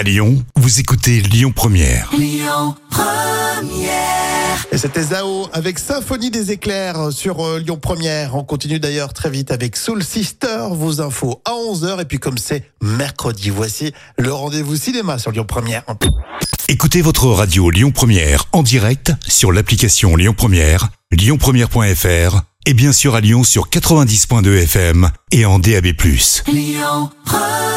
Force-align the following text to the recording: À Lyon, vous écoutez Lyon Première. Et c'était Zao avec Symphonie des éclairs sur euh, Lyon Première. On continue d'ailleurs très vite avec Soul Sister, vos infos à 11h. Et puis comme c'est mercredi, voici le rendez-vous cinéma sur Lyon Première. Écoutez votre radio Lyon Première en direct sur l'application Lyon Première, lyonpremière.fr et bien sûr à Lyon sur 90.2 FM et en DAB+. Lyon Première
À 0.00 0.02
Lyon, 0.02 0.42
vous 0.56 0.80
écoutez 0.80 1.20
Lyon 1.20 1.52
Première. 1.54 2.10
Et 4.72 4.78
c'était 4.78 5.02
Zao 5.02 5.46
avec 5.52 5.78
Symphonie 5.78 6.30
des 6.30 6.52
éclairs 6.52 7.12
sur 7.12 7.44
euh, 7.44 7.58
Lyon 7.58 7.76
Première. 7.76 8.34
On 8.34 8.42
continue 8.42 8.80
d'ailleurs 8.80 9.12
très 9.12 9.28
vite 9.28 9.50
avec 9.50 9.76
Soul 9.76 10.02
Sister, 10.02 10.68
vos 10.70 11.02
infos 11.02 11.42
à 11.44 11.50
11h. 11.50 12.00
Et 12.00 12.06
puis 12.06 12.18
comme 12.18 12.38
c'est 12.38 12.64
mercredi, 12.80 13.50
voici 13.50 13.92
le 14.16 14.32
rendez-vous 14.32 14.76
cinéma 14.76 15.18
sur 15.18 15.32
Lyon 15.32 15.44
Première. 15.44 15.84
Écoutez 16.68 17.02
votre 17.02 17.26
radio 17.26 17.68
Lyon 17.68 17.90
Première 17.90 18.46
en 18.52 18.62
direct 18.62 19.12
sur 19.28 19.52
l'application 19.52 20.16
Lyon 20.16 20.32
Première, 20.34 20.88
lyonpremière.fr 21.10 22.40
et 22.64 22.72
bien 22.72 22.94
sûr 22.94 23.14
à 23.16 23.20
Lyon 23.20 23.44
sur 23.44 23.68
90.2 23.68 24.62
FM 24.62 25.10
et 25.30 25.44
en 25.44 25.58
DAB+. 25.58 25.88
Lyon 26.46 27.10
Première 27.26 27.69